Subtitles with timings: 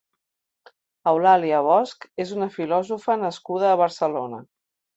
[1.11, 4.45] Eulàlia Bosch és una filòsofa nascuda a Barcelona.